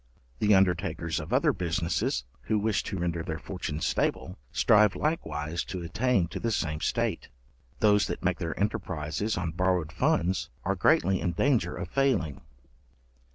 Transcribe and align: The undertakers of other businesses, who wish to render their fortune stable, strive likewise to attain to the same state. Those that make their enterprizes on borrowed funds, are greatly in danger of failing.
The 0.39 0.55
undertakers 0.55 1.19
of 1.19 1.31
other 1.31 1.53
businesses, 1.53 2.25
who 2.45 2.57
wish 2.57 2.81
to 2.85 2.97
render 2.97 3.21
their 3.21 3.37
fortune 3.37 3.79
stable, 3.81 4.39
strive 4.51 4.95
likewise 4.95 5.63
to 5.65 5.83
attain 5.83 6.27
to 6.29 6.39
the 6.39 6.49
same 6.49 6.81
state. 6.81 7.29
Those 7.81 8.07
that 8.07 8.23
make 8.23 8.39
their 8.39 8.55
enterprizes 8.55 9.37
on 9.37 9.51
borrowed 9.51 9.91
funds, 9.91 10.49
are 10.63 10.73
greatly 10.73 11.21
in 11.21 11.33
danger 11.33 11.75
of 11.75 11.87
failing. 11.87 12.41